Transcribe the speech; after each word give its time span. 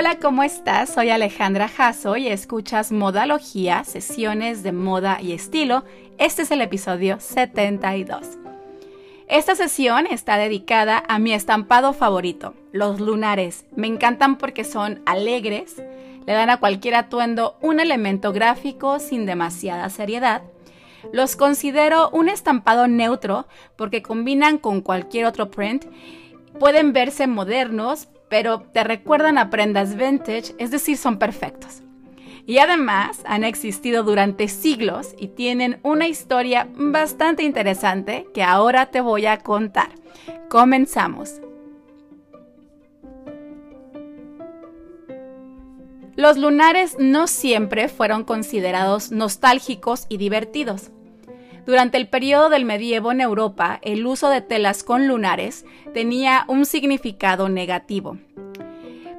Hola, 0.00 0.18
¿cómo 0.18 0.42
estás? 0.42 0.94
Soy 0.94 1.10
Alejandra 1.10 1.68
Jasso 1.68 2.16
y 2.16 2.28
escuchas 2.28 2.90
Modalogía, 2.90 3.84
sesiones 3.84 4.62
de 4.62 4.72
moda 4.72 5.18
y 5.20 5.34
estilo. 5.34 5.84
Este 6.16 6.40
es 6.40 6.50
el 6.50 6.62
episodio 6.62 7.20
72. 7.20 8.26
Esta 9.28 9.54
sesión 9.54 10.06
está 10.06 10.38
dedicada 10.38 11.02
a 11.06 11.18
mi 11.18 11.34
estampado 11.34 11.92
favorito, 11.92 12.54
los 12.72 12.98
lunares. 12.98 13.66
Me 13.76 13.88
encantan 13.88 14.38
porque 14.38 14.64
son 14.64 15.02
alegres, 15.04 15.76
le 16.26 16.32
dan 16.32 16.48
a 16.48 16.56
cualquier 16.56 16.94
atuendo 16.94 17.58
un 17.60 17.78
elemento 17.78 18.32
gráfico 18.32 19.00
sin 19.00 19.26
demasiada 19.26 19.90
seriedad. 19.90 20.40
Los 21.12 21.36
considero 21.36 22.08
un 22.08 22.30
estampado 22.30 22.88
neutro 22.88 23.46
porque 23.76 24.00
combinan 24.00 24.56
con 24.56 24.80
cualquier 24.80 25.26
otro 25.26 25.50
print. 25.50 25.84
Pueden 26.58 26.94
verse 26.94 27.26
modernos, 27.26 28.08
pero 28.30 28.62
te 28.62 28.84
recuerdan 28.84 29.36
a 29.36 29.50
prendas 29.50 29.96
vintage, 29.96 30.54
es 30.56 30.70
decir, 30.70 30.96
son 30.96 31.18
perfectos. 31.18 31.82
Y 32.46 32.58
además 32.58 33.20
han 33.26 33.44
existido 33.44 34.02
durante 34.02 34.48
siglos 34.48 35.14
y 35.18 35.28
tienen 35.28 35.78
una 35.82 36.08
historia 36.08 36.68
bastante 36.74 37.42
interesante 37.42 38.26
que 38.32 38.42
ahora 38.42 38.86
te 38.86 39.02
voy 39.02 39.26
a 39.26 39.38
contar. 39.40 39.90
Comenzamos. 40.48 41.40
Los 46.16 46.38
lunares 46.38 46.96
no 46.98 47.26
siempre 47.26 47.88
fueron 47.88 48.24
considerados 48.24 49.10
nostálgicos 49.10 50.06
y 50.08 50.18
divertidos. 50.18 50.90
Durante 51.70 51.98
el 51.98 52.08
periodo 52.08 52.48
del 52.48 52.64
medievo 52.64 53.12
en 53.12 53.20
Europa, 53.20 53.78
el 53.82 54.04
uso 54.04 54.28
de 54.28 54.40
telas 54.40 54.82
con 54.82 55.06
lunares 55.06 55.64
tenía 55.94 56.44
un 56.48 56.66
significado 56.66 57.48
negativo. 57.48 58.18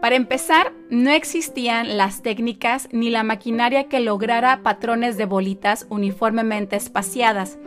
Para 0.02 0.17
empezar, 0.17 0.73
no 0.89 1.11
existían 1.11 1.95
las 1.95 2.22
técnicas 2.22 2.89
ni 2.92 3.09
la 3.09 3.23
maquinaria 3.23 3.86
que 3.86 4.02
lograra 4.02 4.64
patrones 4.64 5.16
de 5.16 5.23
bolitas 5.23 5.86
uniformemente 5.88 6.76
espaciadas, 6.76 7.58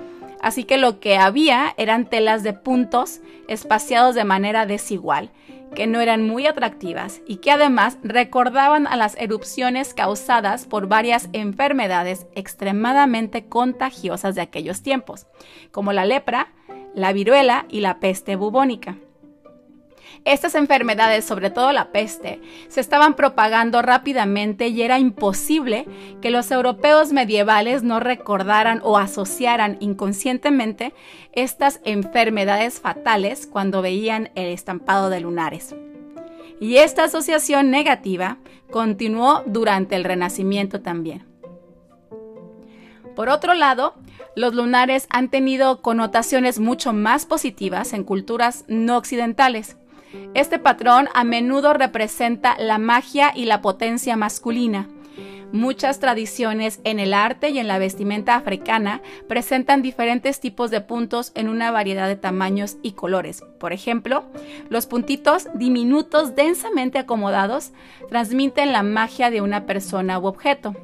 así 0.42 0.64
que 0.64 0.76
lo 0.76 1.00
que 1.00 1.16
había 1.16 1.72
eran 1.78 2.04
telas 2.04 2.42
de 2.42 2.52
puntos 2.52 3.22
espaciados 3.48 4.14
de 4.14 4.24
manera 4.24 4.66
desigual, 4.66 5.30
que 5.74 5.86
no 5.86 6.00
eran 6.00 6.26
muy 6.26 6.46
atractivas 6.46 7.20
y 7.26 7.36
que 7.36 7.50
además 7.50 7.98
recordaban 8.02 8.86
a 8.86 8.96
las 8.96 9.16
erupciones 9.18 9.94
causadas 9.94 10.66
por 10.66 10.88
varias 10.88 11.28
enfermedades 11.32 12.26
extremadamente 12.34 13.46
contagiosas 13.48 14.34
de 14.34 14.42
aquellos 14.42 14.82
tiempos, 14.82 15.26
como 15.70 15.92
la 15.92 16.04
lepra, 16.04 16.52
la 16.94 17.12
viruela 17.12 17.66
y 17.68 17.80
la 17.80 18.00
peste 18.00 18.36
bubónica. 18.36 18.96
Estas 20.24 20.54
enfermedades, 20.54 21.26
sobre 21.26 21.50
todo 21.50 21.70
la 21.72 21.92
peste, 21.92 22.40
se 22.68 22.80
estaban 22.80 23.14
propagando 23.14 23.82
rápidamente 23.82 24.68
y 24.68 24.80
era 24.80 24.98
imposible 24.98 25.86
que 26.22 26.30
los 26.30 26.50
europeos 26.50 27.12
medievales 27.12 27.82
no 27.82 28.00
recordaran 28.00 28.80
o 28.82 28.96
asociaran 28.96 29.76
inconscientemente 29.80 30.94
estas 31.32 31.80
enfermedades 31.84 32.80
fatales 32.80 33.46
cuando 33.46 33.82
veían 33.82 34.30
el 34.34 34.46
estampado 34.46 35.10
de 35.10 35.20
lunares. 35.20 35.74
Y 36.58 36.76
esta 36.76 37.04
asociación 37.04 37.70
negativa 37.70 38.38
continuó 38.70 39.42
durante 39.44 39.94
el 39.94 40.04
Renacimiento 40.04 40.80
también. 40.80 41.26
Por 43.14 43.28
otro 43.28 43.52
lado, 43.52 43.94
los 44.34 44.54
lunares 44.54 45.06
han 45.10 45.28
tenido 45.28 45.82
connotaciones 45.82 46.58
mucho 46.58 46.94
más 46.94 47.26
positivas 47.26 47.92
en 47.92 48.04
culturas 48.04 48.64
no 48.68 48.96
occidentales. 48.96 49.76
Este 50.34 50.58
patrón 50.58 51.08
a 51.14 51.24
menudo 51.24 51.72
representa 51.74 52.56
la 52.58 52.78
magia 52.78 53.32
y 53.34 53.44
la 53.44 53.62
potencia 53.62 54.16
masculina. 54.16 54.88
Muchas 55.52 56.00
tradiciones 56.00 56.80
en 56.82 56.98
el 56.98 57.14
arte 57.14 57.50
y 57.50 57.60
en 57.60 57.68
la 57.68 57.78
vestimenta 57.78 58.34
africana 58.34 59.02
presentan 59.28 59.82
diferentes 59.82 60.40
tipos 60.40 60.72
de 60.72 60.80
puntos 60.80 61.30
en 61.36 61.48
una 61.48 61.70
variedad 61.70 62.08
de 62.08 62.16
tamaños 62.16 62.76
y 62.82 62.92
colores. 62.92 63.44
Por 63.60 63.72
ejemplo, 63.72 64.24
los 64.68 64.86
puntitos 64.86 65.46
diminutos 65.54 66.34
densamente 66.34 66.98
acomodados 66.98 67.70
transmiten 68.08 68.72
la 68.72 68.82
magia 68.82 69.30
de 69.30 69.42
una 69.42 69.64
persona 69.64 70.18
u 70.18 70.26
objeto. 70.26 70.74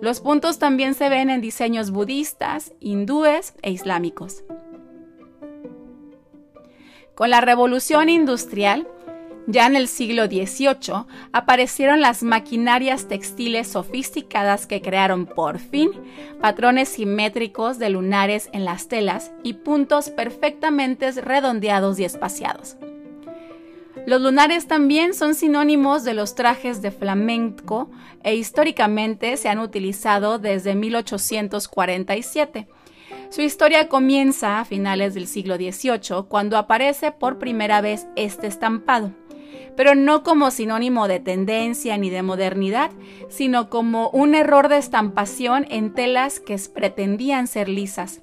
Los 0.00 0.20
puntos 0.20 0.58
también 0.58 0.94
se 0.94 1.08
ven 1.08 1.30
en 1.30 1.40
diseños 1.40 1.92
budistas, 1.92 2.72
hindúes 2.80 3.54
e 3.62 3.70
islámicos. 3.70 4.42
Con 7.14 7.30
la 7.30 7.40
revolución 7.42 8.08
industrial, 8.08 8.88
ya 9.46 9.66
en 9.66 9.76
el 9.76 9.88
siglo 9.88 10.26
XVIII 10.26 11.04
aparecieron 11.32 12.00
las 12.00 12.22
maquinarias 12.22 13.08
textiles 13.08 13.68
sofisticadas 13.68 14.66
que 14.66 14.80
crearon 14.80 15.26
por 15.26 15.58
fin 15.58 15.90
patrones 16.40 16.88
simétricos 16.88 17.78
de 17.78 17.90
lunares 17.90 18.48
en 18.52 18.64
las 18.64 18.88
telas 18.88 19.32
y 19.42 19.54
puntos 19.54 20.10
perfectamente 20.10 21.10
redondeados 21.12 21.98
y 21.98 22.04
espaciados. 22.04 22.76
Los 24.06 24.20
lunares 24.20 24.66
también 24.66 25.12
son 25.12 25.34
sinónimos 25.34 26.04
de 26.04 26.14
los 26.14 26.34
trajes 26.34 26.80
de 26.80 26.90
flamenco 26.90 27.90
e 28.24 28.34
históricamente 28.34 29.36
se 29.36 29.48
han 29.48 29.58
utilizado 29.58 30.38
desde 30.38 30.74
1847 30.74 32.68
su 33.32 33.40
historia 33.40 33.88
comienza 33.88 34.60
a 34.60 34.66
finales 34.66 35.14
del 35.14 35.26
siglo 35.26 35.56
XVIII, 35.56 36.24
cuando 36.28 36.58
aparece 36.58 37.12
por 37.12 37.38
primera 37.38 37.80
vez 37.80 38.06
este 38.14 38.46
estampado, 38.46 39.10
pero 39.74 39.94
no 39.94 40.22
como 40.22 40.50
sinónimo 40.50 41.08
de 41.08 41.18
tendencia 41.18 41.96
ni 41.96 42.10
de 42.10 42.22
modernidad, 42.22 42.90
sino 43.30 43.70
como 43.70 44.10
un 44.10 44.34
error 44.34 44.68
de 44.68 44.76
estampación 44.76 45.66
en 45.70 45.94
telas 45.94 46.40
que 46.40 46.60
pretendían 46.74 47.46
ser 47.46 47.70
lisas. 47.70 48.20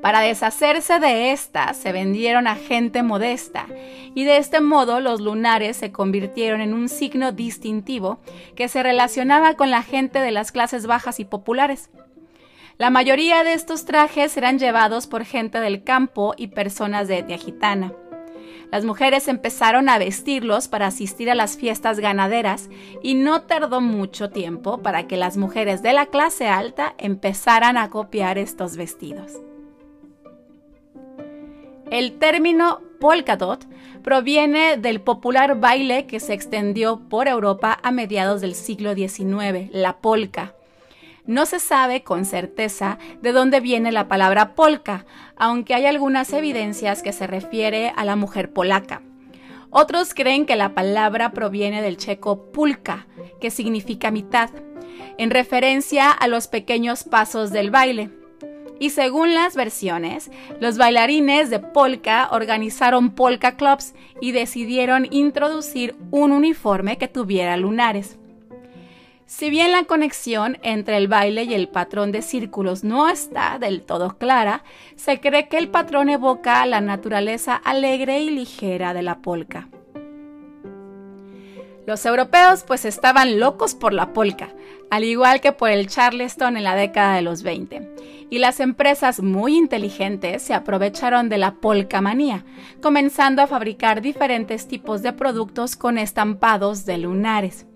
Para 0.00 0.20
deshacerse 0.20 1.00
de 1.00 1.32
estas 1.32 1.76
se 1.76 1.90
vendieron 1.90 2.46
a 2.46 2.54
gente 2.54 3.02
modesta 3.02 3.66
y 4.14 4.22
de 4.22 4.36
este 4.36 4.60
modo 4.60 5.00
los 5.00 5.20
lunares 5.20 5.76
se 5.76 5.90
convirtieron 5.90 6.60
en 6.60 6.74
un 6.74 6.88
signo 6.88 7.32
distintivo 7.32 8.20
que 8.54 8.68
se 8.68 8.84
relacionaba 8.84 9.54
con 9.54 9.72
la 9.72 9.82
gente 9.82 10.20
de 10.20 10.30
las 10.30 10.52
clases 10.52 10.86
bajas 10.86 11.18
y 11.18 11.24
populares. 11.24 11.90
La 12.76 12.90
mayoría 12.90 13.44
de 13.44 13.52
estos 13.52 13.84
trajes 13.84 14.36
eran 14.36 14.58
llevados 14.58 15.06
por 15.06 15.24
gente 15.24 15.60
del 15.60 15.84
campo 15.84 16.34
y 16.36 16.48
personas 16.48 17.06
de 17.06 17.18
etnia 17.18 17.38
gitana. 17.38 17.92
Las 18.72 18.84
mujeres 18.84 19.28
empezaron 19.28 19.88
a 19.88 19.98
vestirlos 19.98 20.66
para 20.66 20.88
asistir 20.88 21.30
a 21.30 21.36
las 21.36 21.56
fiestas 21.56 22.00
ganaderas 22.00 22.68
y 23.00 23.14
no 23.14 23.42
tardó 23.42 23.80
mucho 23.80 24.30
tiempo 24.30 24.78
para 24.78 25.06
que 25.06 25.16
las 25.16 25.36
mujeres 25.36 25.82
de 25.82 25.92
la 25.92 26.06
clase 26.06 26.48
alta 26.48 26.96
empezaran 26.98 27.76
a 27.76 27.90
copiar 27.90 28.38
estos 28.38 28.76
vestidos. 28.76 29.30
El 31.92 32.18
término 32.18 32.80
polka 32.98 33.36
dot 33.36 33.68
proviene 34.02 34.78
del 34.78 35.00
popular 35.00 35.60
baile 35.60 36.06
que 36.06 36.18
se 36.18 36.32
extendió 36.32 37.08
por 37.08 37.28
Europa 37.28 37.78
a 37.84 37.92
mediados 37.92 38.40
del 38.40 38.56
siglo 38.56 38.94
XIX, 38.96 39.70
la 39.70 39.98
polka 39.98 40.56
no 41.26 41.46
se 41.46 41.58
sabe 41.58 42.02
con 42.02 42.24
certeza 42.24 42.98
de 43.22 43.32
dónde 43.32 43.60
viene 43.60 43.92
la 43.92 44.08
palabra 44.08 44.54
polka, 44.54 45.06
aunque 45.36 45.74
hay 45.74 45.86
algunas 45.86 46.32
evidencias 46.32 47.02
que 47.02 47.12
se 47.12 47.26
refiere 47.26 47.92
a 47.96 48.04
la 48.04 48.16
mujer 48.16 48.52
polaca. 48.52 49.02
Otros 49.70 50.14
creen 50.14 50.46
que 50.46 50.54
la 50.54 50.74
palabra 50.74 51.32
proviene 51.32 51.82
del 51.82 51.96
checo 51.96 52.52
pulka, 52.52 53.06
que 53.40 53.50
significa 53.50 54.10
mitad, 54.10 54.50
en 55.18 55.30
referencia 55.30 56.10
a 56.10 56.28
los 56.28 56.46
pequeños 56.46 57.04
pasos 57.04 57.50
del 57.50 57.70
baile. 57.70 58.10
Y 58.78 58.90
según 58.90 59.34
las 59.34 59.56
versiones, 59.56 60.30
los 60.60 60.78
bailarines 60.78 61.48
de 61.48 61.58
polka 61.58 62.28
organizaron 62.32 63.10
polka 63.10 63.56
clubs 63.56 63.94
y 64.20 64.32
decidieron 64.32 65.06
introducir 65.10 65.96
un 66.10 66.32
uniforme 66.32 66.98
que 66.98 67.08
tuviera 67.08 67.56
lunares. 67.56 68.18
Si 69.26 69.48
bien 69.48 69.72
la 69.72 69.84
conexión 69.84 70.58
entre 70.62 70.98
el 70.98 71.08
baile 71.08 71.44
y 71.44 71.54
el 71.54 71.68
patrón 71.68 72.12
de 72.12 72.20
círculos 72.20 72.84
no 72.84 73.08
está 73.08 73.58
del 73.58 73.80
todo 73.80 74.18
clara, 74.18 74.64
se 74.96 75.18
cree 75.18 75.48
que 75.48 75.56
el 75.56 75.68
patrón 75.68 76.10
evoca 76.10 76.64
la 76.66 76.82
naturaleza 76.82 77.56
alegre 77.56 78.20
y 78.20 78.30
ligera 78.30 78.92
de 78.92 79.02
la 79.02 79.22
polka. 79.22 79.68
Los 81.86 82.04
europeos 82.04 82.64
pues 82.66 82.84
estaban 82.84 83.40
locos 83.40 83.74
por 83.74 83.94
la 83.94 84.12
polka, 84.12 84.50
al 84.90 85.04
igual 85.04 85.40
que 85.40 85.52
por 85.52 85.70
el 85.70 85.86
charleston 85.86 86.56
en 86.56 86.64
la 86.64 86.76
década 86.76 87.16
de 87.16 87.22
los 87.22 87.42
20, 87.42 88.26
y 88.30 88.38
las 88.38 88.60
empresas 88.60 89.22
muy 89.22 89.56
inteligentes 89.56 90.42
se 90.42 90.54
aprovecharon 90.54 91.28
de 91.28 91.38
la 91.38 91.54
polka 91.54 92.00
manía, 92.00 92.44
comenzando 92.82 93.42
a 93.42 93.46
fabricar 93.46 94.02
diferentes 94.02 94.68
tipos 94.68 95.02
de 95.02 95.12
productos 95.12 95.76
con 95.76 95.98
estampados 95.98 96.86
de 96.86 96.98
lunares. 96.98 97.66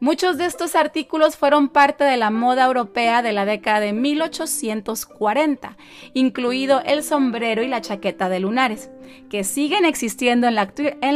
Muchos 0.00 0.38
de 0.38 0.46
estos 0.46 0.76
artículos 0.76 1.36
fueron 1.36 1.68
parte 1.68 2.04
de 2.04 2.16
la 2.16 2.30
moda 2.30 2.64
europea 2.64 3.20
de 3.20 3.32
la 3.32 3.44
década 3.44 3.80
de 3.80 3.92
1840, 3.92 5.76
incluido 6.14 6.80
el 6.86 7.02
sombrero 7.02 7.62
y 7.62 7.68
la 7.68 7.82
chaqueta 7.82 8.30
de 8.30 8.40
lunares, 8.40 8.90
que 9.28 9.44
siguen 9.44 9.84
existiendo 9.84 10.48
en 10.48 10.54
la, 10.54 10.62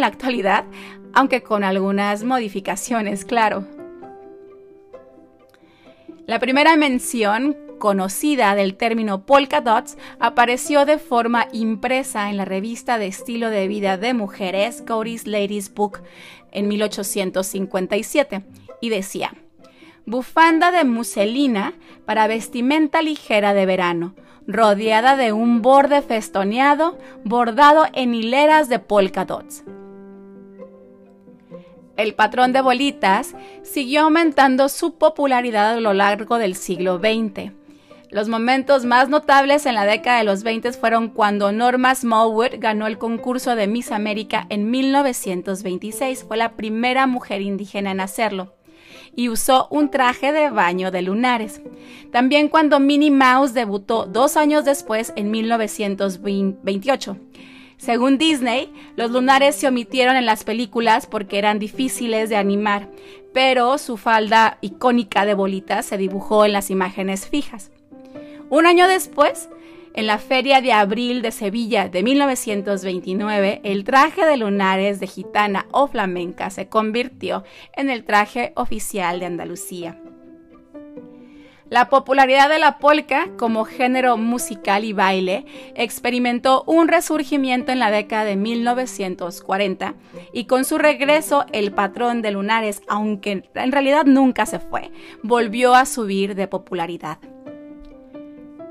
actualidad, 0.07 0.67
aunque 1.15 1.43
con 1.43 1.65
algunas 1.65 2.25
modificaciones, 2.25 3.25
claro. 3.25 3.67
La 6.27 6.39
primera 6.39 6.77
mención 6.77 7.57
conocida 7.85 8.55
del 8.55 8.77
término 8.77 9.27
polka 9.27 9.61
dots 9.61 9.99
apareció 10.19 10.87
de 10.87 10.97
forma 10.97 11.49
impresa 11.53 12.31
en 12.31 12.39
la 12.39 12.47
revista 12.47 12.97
de 12.97 13.09
estilo 13.09 13.51
de 13.51 13.69
vida 13.69 13.99
de 13.99 14.15
mujeres 14.15 14.83
Cody's 14.87 15.27
Ladies 15.27 15.75
Book 15.75 16.01
en 16.51 16.67
1857 16.67 18.43
y 18.81 18.89
decía, 18.89 19.35
bufanda 20.07 20.73
de 20.73 20.85
muselina 20.85 21.75
para 22.07 22.27
vestimenta 22.27 23.03
ligera 23.03 23.53
de 23.53 23.67
verano, 23.67 24.15
rodeada 24.47 25.15
de 25.17 25.35
un 25.35 25.61
borde 25.61 26.01
festoneado 26.01 26.97
bordado 27.23 27.85
en 27.93 28.15
hileras 28.15 28.71
de 28.71 28.79
polka 28.79 29.27
dots. 29.27 29.63
El 31.99 32.15
patrón 32.15 32.55
de 32.55 32.63
bolitas 32.63 33.37
siguió 33.63 34.05
aumentando 34.05 34.71
su 34.71 34.97
popularidad 34.97 35.75
a 35.75 35.81
lo 35.81 35.93
largo 35.93 36.39
del 36.39 36.55
siglo 36.55 36.99
XX. 36.99 37.53
Los 38.15 38.29
momentos 38.29 38.85
más 38.85 39.09
notables 39.09 39.67
en 39.67 39.75
la 39.75 39.87
década 39.87 40.19
de 40.19 40.25
los 40.25 40.45
20 40.45 40.71
fueron 40.75 41.09
cuando 41.09 41.51
Norma 41.51 41.93
Smallwood 41.93 42.61
ganó 42.61 42.87
el 42.87 42.97
concurso 42.97 43.57
de 43.57 43.67
Miss 43.67 43.91
América 43.91 44.47
en 44.51 44.71
1926. 44.71 46.23
Fue 46.23 46.37
la 46.37 46.53
primera 46.53 47.09
mujer 47.09 47.43
indígena 47.43 47.91
en 47.91 47.99
hacerlo. 47.99 48.55
Y 49.17 49.31
usó 49.31 49.67
un 49.69 49.91
traje 49.91 50.31
de 50.31 50.51
baño 50.51 50.93
de 50.93 51.03
lunares. 51.03 51.61
También 52.13 52.49
cuando 52.49 52.79
Minnie 52.79 53.11
Mouse 53.11 53.53
debutó 53.53 54.07
dos 54.07 54.37
años 54.37 54.65
después 54.65 55.13
en 55.17 55.33
1928. 55.33 57.17
Según 57.79 58.17
Disney, 58.17 58.73
los 58.95 59.11
lunares 59.11 59.57
se 59.57 59.67
omitieron 59.67 60.15
en 60.15 60.25
las 60.25 60.45
películas 60.45 61.09
porque 61.09 61.37
eran 61.37 61.59
difíciles 61.59 62.29
de 62.29 62.37
animar, 62.37 62.89
pero 63.33 63.77
su 63.79 63.97
falda 63.97 64.59
icónica 64.61 65.27
de 65.27 65.35
bolitas 65.35 65.85
se 65.85 65.99
dibujó 65.99 66.45
en 66.45 66.53
las 66.53 66.71
imágenes 66.71 67.27
fijas. 67.27 67.73
Un 68.55 68.67
año 68.67 68.87
después, 68.87 69.49
en 69.95 70.07
la 70.07 70.19
Feria 70.19 70.61
de 70.61 70.73
Abril 70.73 71.23
de 71.23 71.33
Sevilla 71.33 71.89
de 71.89 72.05
1929, 72.05 73.61
el 73.65 73.83
traje 73.83 74.25
de 74.25 74.37
lunares 74.37 75.01
de 75.01 75.09
gitana 75.09 75.67
o 75.73 75.89
flamenca 75.89 76.51
se 76.51 76.69
convirtió 76.69 77.43
en 77.75 77.91
el 77.91 78.05
traje 78.05 78.53
oficial 78.55 79.19
de 79.19 79.27
Andalucía. 79.27 79.99
La 81.69 81.89
popularidad 81.89 82.49
de 82.49 82.61
la 82.61 82.79
polka 82.79 83.29
como 83.37 83.65
género 83.65 84.17
musical 84.17 84.85
y 84.85 84.93
baile 84.93 85.47
experimentó 85.75 86.63
un 86.69 86.87
resurgimiento 86.87 87.73
en 87.73 87.81
la 87.81 87.91
década 87.91 88.25
de 88.25 88.37
1940 88.37 89.95
y 90.33 90.45
con 90.45 90.65
su 90.65 90.79
regreso 90.79 91.45
el 91.51 91.73
patrón 91.73 92.23
de 92.23 92.31
lunares, 92.31 92.83
aunque 92.87 93.51
en 93.53 93.73
realidad 93.73 94.05
nunca 94.05 94.47
se 94.47 94.61
fue, 94.61 94.93
volvió 95.25 95.75
a 95.75 95.87
subir 95.87 96.37
de 96.37 96.47
popularidad. 96.47 97.19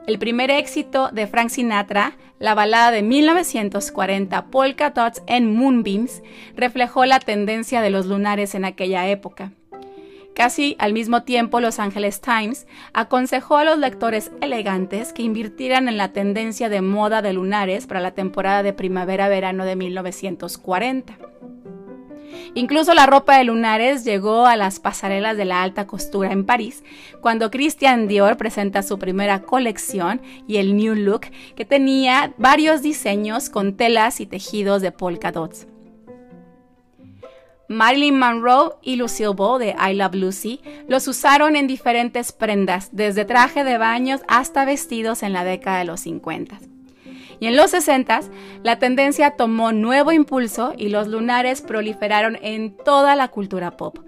El 0.06 0.20
primer 0.20 0.52
éxito 0.52 1.10
de 1.14 1.28
Frank 1.28 1.48
Sinatra, 1.48 2.18
la 2.38 2.54
balada 2.56 2.92
de 2.92 3.02
1940 3.02 4.48
Polka 4.48 4.90
Dots 4.90 5.24
en 5.28 5.56
Moonbeams, 5.56 6.22
reflejó 6.58 7.06
la 7.06 7.20
tendencia 7.20 7.82
de 7.82 7.90
los 7.90 8.08
lunares 8.08 8.54
en 8.54 8.66
aquella 8.66 9.08
época. 9.08 9.54
Casi 10.36 10.76
al 10.78 10.92
mismo 10.92 11.24
tiempo, 11.24 11.62
Los 11.62 11.80
Angeles 11.80 12.20
Times 12.20 12.68
aconsejó 12.92 13.58
a 13.58 13.64
los 13.64 13.78
lectores 13.78 14.32
elegantes 14.42 15.14
que 15.14 15.22
invirtieran 15.22 15.88
en 15.88 15.96
la 15.96 16.12
tendencia 16.12 16.68
de 16.68 16.82
moda 16.82 17.22
de 17.22 17.32
lunares 17.32 17.88
para 17.88 18.02
la 18.02 18.12
temporada 18.12 18.62
de 18.62 18.74
primavera-verano 18.74 19.64
de 19.64 19.78
1940. 19.78 21.18
Incluso 22.56 22.94
la 22.94 23.06
ropa 23.06 23.38
de 23.38 23.44
lunares 23.44 24.04
llegó 24.04 24.46
a 24.46 24.56
las 24.56 24.80
pasarelas 24.80 25.38
de 25.38 25.46
la 25.46 25.64
alta 25.64 25.88
costura 25.88 26.32
en 26.32 26.46
París, 26.46 26.84
cuando 27.22 27.52
Christian 27.52 28.08
Dior 28.08 28.38
presenta 28.38 28.84
su 28.84 29.00
primera 29.00 29.42
colección 29.42 30.22
y 30.48 30.58
el 30.58 30.76
New 30.76 30.96
Look, 30.96 31.28
que 31.56 31.66
tenía 31.66 32.34
varios 32.38 32.82
diseños 32.82 33.50
con 33.50 33.76
telas 33.76 34.20
y 34.20 34.26
tejidos 34.26 34.82
de 34.82 34.92
polka 34.92 35.32
dots. 35.32 35.68
Marilyn 37.70 38.20
Monroe 38.20 38.76
y 38.82 38.98
Lucille 38.98 39.34
Ball 39.34 39.60
de 39.60 39.76
I 39.80 39.96
Love 39.96 40.16
Lucy 40.16 40.62
los 40.88 41.08
usaron 41.08 41.56
en 41.56 41.68
diferentes 41.68 42.32
prendas, 42.32 42.90
desde 42.92 43.26
traje 43.26 43.64
de 43.64 43.78
baños 43.78 44.22
hasta 44.28 44.66
vestidos 44.66 45.24
en 45.24 45.34
la 45.34 45.44
década 45.44 45.80
de 45.80 45.86
los 45.86 46.02
50. 46.02 46.60
Y 47.44 47.48
en 47.48 47.58
los 47.58 47.72
60 47.72 48.22
la 48.64 48.80
tendencia 48.80 49.32
tomó 49.32 49.74
nuevo 49.74 50.14
impulso 50.14 50.74
y 50.78 50.88
los 50.88 51.10
lunares 51.10 51.62
proliferaron 51.62 52.38
en 52.42 52.74
toda 52.78 53.18
la 53.18 53.28
cultura 53.28 53.76
pop. 53.76 54.00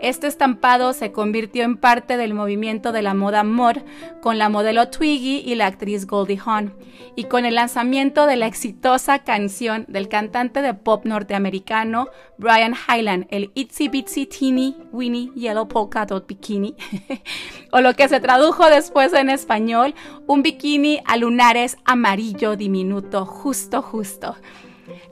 Este 0.00 0.26
estampado 0.26 0.92
se 0.92 1.12
convirtió 1.12 1.64
en 1.64 1.76
parte 1.76 2.16
del 2.16 2.34
movimiento 2.34 2.92
de 2.92 3.02
la 3.02 3.14
moda 3.14 3.44
mod 3.44 3.76
con 4.20 4.38
la 4.38 4.48
modelo 4.48 4.88
Twiggy 4.88 5.42
y 5.44 5.54
la 5.54 5.66
actriz 5.66 6.06
Goldie 6.06 6.40
Hawn, 6.44 6.74
y 7.16 7.24
con 7.24 7.44
el 7.44 7.54
lanzamiento 7.54 8.26
de 8.26 8.36
la 8.36 8.46
exitosa 8.46 9.20
canción 9.20 9.84
del 9.88 10.08
cantante 10.08 10.62
de 10.62 10.74
pop 10.74 11.04
norteamericano 11.04 12.08
Brian 12.38 12.74
Hyland, 12.74 13.26
el 13.30 13.50
Itsy 13.54 13.88
Bitsy 13.88 14.26
Teeny 14.26 14.76
Winnie 14.92 15.30
Yellow 15.34 15.68
Polka 15.68 16.06
Dot 16.06 16.26
Bikini, 16.26 16.74
o 17.72 17.80
lo 17.80 17.94
que 17.94 18.08
se 18.08 18.20
tradujo 18.20 18.68
después 18.68 19.12
en 19.12 19.30
español, 19.30 19.94
un 20.26 20.42
bikini 20.42 21.00
a 21.04 21.16
lunares 21.16 21.76
amarillo 21.84 22.56
diminuto, 22.56 23.24
justo 23.26 23.82
justo. 23.82 24.36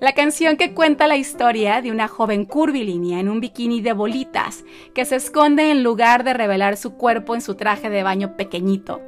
La 0.01 0.13
canción 0.13 0.57
que 0.57 0.75
cuenta 0.75 1.07
la 1.07 1.17
historia 1.17 1.81
de 1.81 1.91
una 1.91 2.09
joven 2.09 2.45
curvilínea 2.45 3.21
en 3.21 3.29
un 3.29 3.41
bikini 3.41 3.81
de 3.81 3.93
bolitas 3.93 4.65
que 4.95 5.05
se 5.05 5.17
esconde 5.17 5.71
en 5.71 5.83
lugar 5.83 6.25
de 6.25 6.35
revelar 6.35 6.77
su 6.77 6.95
cuerpo 6.95 7.35
en 7.35 7.41
su 7.41 7.55
traje 7.55 7.91
de 7.91 8.03
baño 8.03 8.37
pequeñito, 8.37 9.01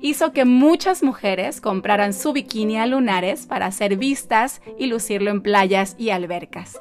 hizo 0.00 0.32
que 0.32 0.44
muchas 0.44 1.02
mujeres 1.02 1.60
compraran 1.60 2.12
su 2.12 2.32
bikini 2.32 2.78
a 2.78 2.86
lunares 2.86 3.46
para 3.46 3.70
ser 3.70 3.96
vistas 3.96 4.62
y 4.78 4.86
lucirlo 4.86 5.30
en 5.30 5.42
playas 5.42 5.96
y 5.98 6.10
albercas. 6.10 6.80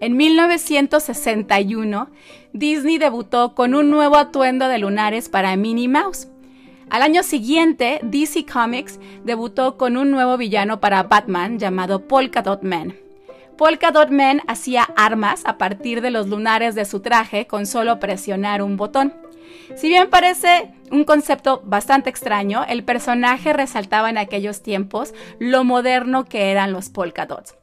En 0.00 0.16
1961, 0.16 2.08
Disney 2.54 2.96
debutó 2.96 3.54
con 3.54 3.74
un 3.74 3.90
nuevo 3.90 4.16
atuendo 4.16 4.68
de 4.68 4.78
lunares 4.78 5.28
para 5.28 5.54
Minnie 5.56 5.88
Mouse 5.88 6.28
al 6.90 7.02
año 7.02 7.22
siguiente, 7.22 8.00
DC 8.02 8.44
Comics 8.46 8.98
debutó 9.24 9.76
con 9.76 9.96
un 9.96 10.10
nuevo 10.10 10.36
villano 10.36 10.80
para 10.80 11.04
Batman 11.04 11.58
llamado 11.58 12.06
Polka 12.06 12.42
Dot 12.42 12.62
Man. 12.62 12.96
Polka 13.56 13.90
Dot 13.90 14.10
Man 14.10 14.40
hacía 14.48 14.88
armas 14.96 15.42
a 15.44 15.56
partir 15.56 16.00
de 16.00 16.10
los 16.10 16.28
lunares 16.28 16.74
de 16.74 16.84
su 16.84 17.00
traje 17.00 17.46
con 17.46 17.66
solo 17.66 18.00
presionar 18.00 18.62
un 18.62 18.76
botón. 18.76 19.14
Si 19.76 19.88
bien 19.88 20.10
parece 20.10 20.72
un 20.90 21.04
concepto 21.04 21.62
bastante 21.64 22.10
extraño, 22.10 22.64
el 22.68 22.82
personaje 22.82 23.52
resaltaba 23.52 24.10
en 24.10 24.18
aquellos 24.18 24.62
tiempos 24.62 25.14
lo 25.38 25.62
moderno 25.62 26.24
que 26.24 26.50
eran 26.50 26.72
los 26.72 26.88
polka 26.88 27.26
dots. 27.26 27.54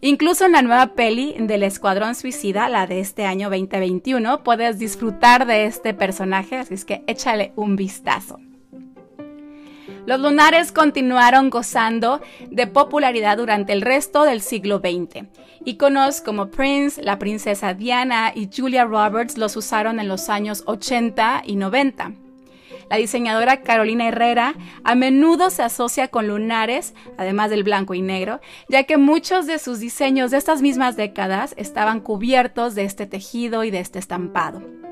Incluso 0.00 0.44
en 0.44 0.52
la 0.52 0.62
nueva 0.62 0.88
peli 0.88 1.34
del 1.38 1.62
Escuadrón 1.62 2.14
Suicida, 2.14 2.68
la 2.68 2.86
de 2.86 3.00
este 3.00 3.24
año 3.24 3.48
2021, 3.48 4.42
puedes 4.42 4.78
disfrutar 4.78 5.46
de 5.46 5.64
este 5.64 5.94
personaje, 5.94 6.56
así 6.56 6.76
que 6.84 7.02
échale 7.06 7.52
un 7.56 7.76
vistazo. 7.76 8.38
Los 10.06 10.20
lunares 10.20 10.70
continuaron 10.70 11.50
gozando 11.50 12.20
de 12.48 12.68
popularidad 12.68 13.38
durante 13.38 13.72
el 13.72 13.82
resto 13.82 14.22
del 14.22 14.40
siglo 14.40 14.78
XX. 14.78 15.26
Iconos 15.64 16.20
como 16.20 16.46
Prince, 16.46 17.02
la 17.02 17.18
princesa 17.18 17.74
Diana 17.74 18.30
y 18.32 18.48
Julia 18.56 18.84
Roberts 18.84 19.36
los 19.36 19.56
usaron 19.56 19.98
en 19.98 20.06
los 20.06 20.28
años 20.28 20.62
80 20.66 21.42
y 21.44 21.56
90. 21.56 22.12
La 22.88 22.98
diseñadora 22.98 23.62
Carolina 23.62 24.06
Herrera 24.06 24.54
a 24.84 24.94
menudo 24.94 25.50
se 25.50 25.64
asocia 25.64 26.06
con 26.06 26.28
lunares, 26.28 26.94
además 27.18 27.50
del 27.50 27.64
blanco 27.64 27.94
y 27.94 28.00
negro, 28.00 28.40
ya 28.68 28.84
que 28.84 28.98
muchos 28.98 29.48
de 29.48 29.58
sus 29.58 29.80
diseños 29.80 30.30
de 30.30 30.36
estas 30.36 30.62
mismas 30.62 30.94
décadas 30.94 31.52
estaban 31.56 31.98
cubiertos 31.98 32.76
de 32.76 32.84
este 32.84 33.06
tejido 33.06 33.64
y 33.64 33.72
de 33.72 33.80
este 33.80 33.98
estampado. 33.98 34.85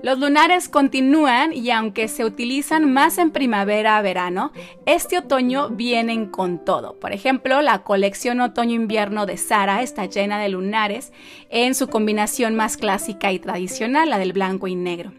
Los 0.00 0.20
lunares 0.20 0.68
continúan 0.68 1.52
y 1.52 1.70
aunque 1.72 2.06
se 2.06 2.24
utilizan 2.24 2.92
más 2.92 3.18
en 3.18 3.32
primavera 3.32 3.96
a 3.96 4.02
verano, 4.02 4.52
este 4.86 5.18
otoño 5.18 5.70
vienen 5.70 6.26
con 6.26 6.64
todo. 6.64 7.00
Por 7.00 7.12
ejemplo, 7.12 7.62
la 7.62 7.82
colección 7.82 8.40
otoño-invierno 8.40 9.26
de 9.26 9.36
Sara 9.36 9.82
está 9.82 10.06
llena 10.06 10.38
de 10.38 10.50
lunares 10.50 11.12
en 11.50 11.74
su 11.74 11.88
combinación 11.88 12.54
más 12.54 12.76
clásica 12.76 13.32
y 13.32 13.40
tradicional, 13.40 14.10
la 14.10 14.18
del 14.18 14.32
blanco 14.32 14.68
y 14.68 14.76
negro. 14.76 15.12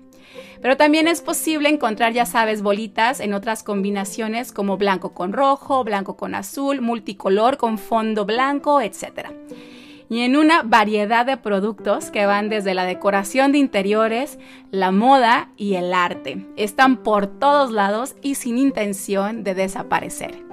Pero 0.61 0.77
también 0.77 1.09
es 1.09 1.21
posible 1.21 1.67
encontrar, 1.67 2.13
ya 2.13 2.25
sabes, 2.25 2.61
bolitas 2.61 3.19
en 3.19 3.33
otras 3.33 3.63
combinaciones 3.63 4.53
como 4.53 4.77
blanco 4.77 5.13
con 5.13 5.33
rojo, 5.33 5.83
blanco 5.83 6.15
con 6.15 6.35
azul, 6.35 6.79
multicolor 6.79 7.57
con 7.57 7.77
fondo 7.77 8.25
blanco, 8.25 8.79
etc 8.79 9.29
y 10.09 10.21
en 10.21 10.35
una 10.35 10.63
variedad 10.63 11.25
de 11.25 11.37
productos 11.37 12.11
que 12.11 12.25
van 12.25 12.49
desde 12.49 12.73
la 12.73 12.85
decoración 12.85 13.51
de 13.51 13.59
interiores, 13.59 14.39
la 14.71 14.91
moda 14.91 15.49
y 15.55 15.75
el 15.75 15.93
arte. 15.93 16.45
Están 16.57 16.97
por 16.97 17.27
todos 17.27 17.71
lados 17.71 18.15
y 18.21 18.35
sin 18.35 18.57
intención 18.57 19.43
de 19.43 19.53
desaparecer. 19.53 20.48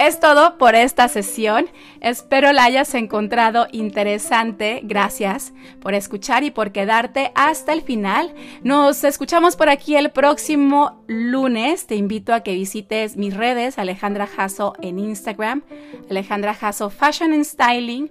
Es 0.00 0.18
todo 0.18 0.56
por 0.56 0.74
esta 0.74 1.08
sesión. 1.08 1.66
Espero 2.00 2.54
la 2.54 2.64
hayas 2.64 2.94
encontrado 2.94 3.66
interesante. 3.70 4.80
Gracias 4.82 5.52
por 5.78 5.92
escuchar 5.92 6.42
y 6.42 6.50
por 6.50 6.72
quedarte 6.72 7.32
hasta 7.34 7.74
el 7.74 7.82
final. 7.82 8.32
Nos 8.62 9.04
escuchamos 9.04 9.56
por 9.56 9.68
aquí 9.68 9.96
el 9.96 10.10
próximo 10.10 11.04
lunes. 11.06 11.86
Te 11.86 11.96
invito 11.96 12.32
a 12.32 12.40
que 12.40 12.54
visites 12.54 13.18
mis 13.18 13.36
redes, 13.36 13.78
Alejandra 13.78 14.26
Jasso 14.26 14.72
en 14.80 14.98
Instagram, 14.98 15.64
Alejandra 16.08 16.54
Jasso 16.54 16.88
Fashion 16.88 17.34
and 17.34 17.44
Styling 17.44 18.10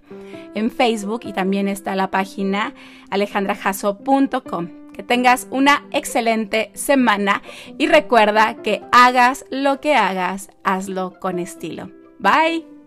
en 0.53 0.69
Facebook 0.69 1.22
y 1.24 1.34
también 1.34 1.67
está 1.67 1.96
la 1.96 2.12
página 2.12 2.75
alejandrajasso.com. 3.10 4.79
Que 5.00 5.03
tengas 5.03 5.48
una 5.50 5.86
excelente 5.91 6.72
semana 6.74 7.41
y 7.77 7.88
recuerda 7.88 8.56
que 8.56 8.82
hagas 8.91 9.46
lo 9.50 9.79
que 9.79 9.96
hagas, 9.96 10.50
hazlo 10.65 11.18
con 11.22 11.39
estilo. 11.39 11.89
Bye. 12.20 12.79